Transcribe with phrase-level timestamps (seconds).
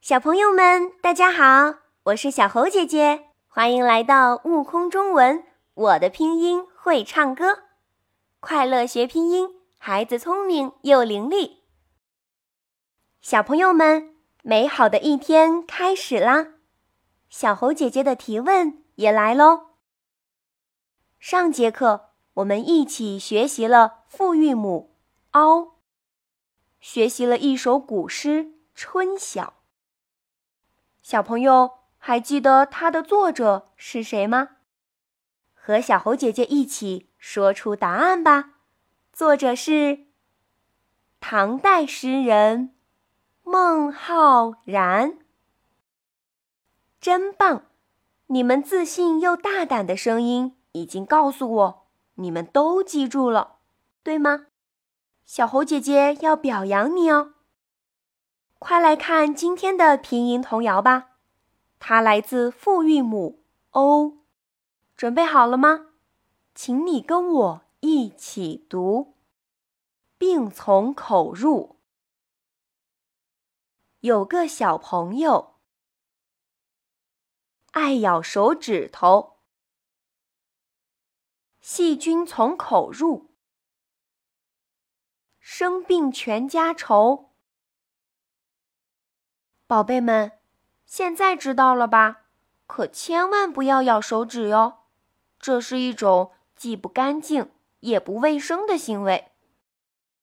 [0.00, 5.44] 小朋友们，大家好，我是小猴姐姐，欢迎来到悟空中文。
[5.74, 7.64] 我的拼音会唱歌，
[8.38, 11.56] 快乐学拼音，孩子聪明又伶俐。
[13.20, 16.54] 小朋友们，美好的一天开始啦！
[17.28, 19.72] 小猴姐姐的提问也来喽。
[21.18, 24.94] 上节课我们一起学习了复韵母
[25.32, 25.72] “ao”，
[26.80, 28.44] 学习了一首古诗
[28.74, 29.42] 《春晓》。
[31.08, 34.50] 小朋友还记得它的作者是谁吗？
[35.54, 38.50] 和小猴姐姐一起说出答案吧。
[39.10, 40.00] 作者是
[41.18, 42.74] 唐代诗人
[43.42, 45.16] 孟浩然。
[47.00, 47.62] 真棒！
[48.26, 51.86] 你们自信又大胆的声音已经告诉我，
[52.16, 53.56] 你们都记住了，
[54.02, 54.48] 对吗？
[55.24, 57.32] 小猴姐姐要表扬你哦。
[58.58, 61.10] 快来看今天的拼音童谣吧，
[61.78, 64.18] 它来自复韵母 o，
[64.96, 65.92] 准备好了吗？
[66.56, 69.14] 请你跟我一起读，
[70.18, 71.78] 并从口入。
[74.00, 75.60] 有个小朋友
[77.70, 79.38] 爱咬手指头，
[81.60, 83.30] 细菌从口入，
[85.38, 87.27] 生病全家愁。
[89.68, 90.32] 宝贝们，
[90.86, 92.22] 现在知道了吧？
[92.66, 94.78] 可千万不要咬手指哟，
[95.38, 99.26] 这是一种既不干净也不卫生的行为。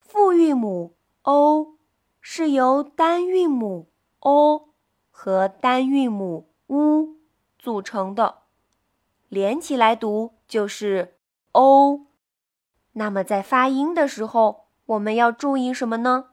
[0.00, 1.76] 复韵母 o
[2.22, 4.70] 是由单韵母 o
[5.10, 7.18] 和单韵母 u
[7.58, 8.44] 组成的，
[9.28, 11.18] 连起来读就是
[11.52, 12.06] o。
[12.92, 16.30] 那么在发音的时候，我们要注意什么呢？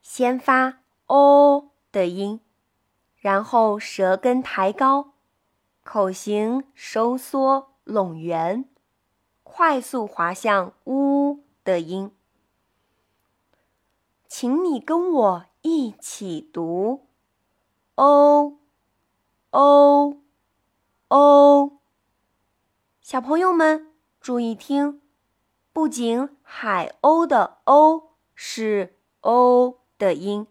[0.00, 1.73] 先发 o。
[1.94, 2.40] 的音，
[3.16, 5.12] 然后舌根抬高，
[5.84, 8.64] 口型收缩拢圆，
[9.44, 12.10] 快速滑向呜的音。
[14.26, 17.06] 请你跟我一起读
[17.94, 18.58] ，o
[19.50, 20.16] o
[21.06, 21.78] o。
[23.00, 25.00] 小朋友们注意听，
[25.72, 30.48] 不仅海鸥的 o 是 o 的音。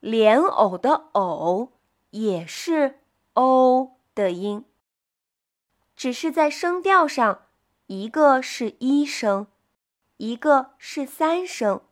[0.00, 1.72] 莲藕的藕
[2.08, 3.00] 也是
[3.34, 4.64] o 的音，
[5.94, 7.42] 只是在声调上，
[7.86, 9.46] 一个是一声，
[10.16, 11.82] 一个是三声。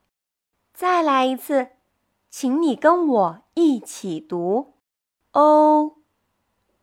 [0.72, 1.69] 再来一次，
[2.30, 4.72] 请你跟我一起读
[5.32, 5.98] ，o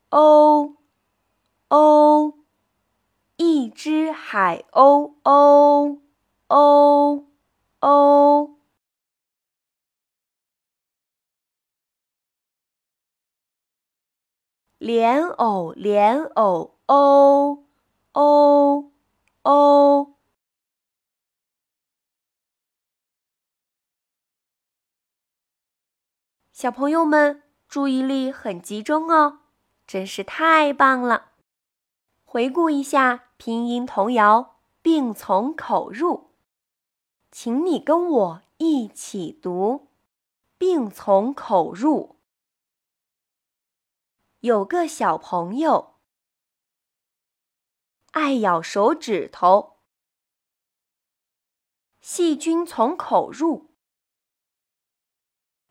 [0.10, 0.76] o
[1.70, 2.34] o，
[3.38, 5.98] 一只海鸥，o
[6.50, 7.26] o
[7.80, 8.55] o。
[14.78, 17.64] 莲藕，莲藕，哦，
[18.14, 18.92] 哦，
[19.44, 20.12] 哦。
[26.52, 29.40] 小朋友们注意力很集中哦，
[29.86, 31.32] 真是太棒了！
[32.24, 36.32] 回顾一下拼音童谣，并从口入，
[37.32, 39.88] 请你跟我一起读，
[40.58, 42.15] 并从口入。
[44.46, 45.96] 有个小朋友
[48.12, 49.80] 爱咬手指头，
[52.00, 53.72] 细菌从口入，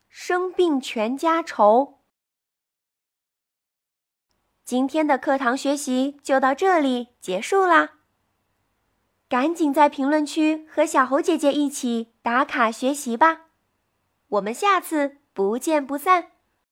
[0.08, 2.00] 生病全家愁。
[4.64, 8.00] 今天的课堂学习就到这里结束啦！
[9.28, 13.50] 赶紧在评论区和小猴姐姐一起打卡学习吧，
[14.26, 16.32] 我们下次不见不散。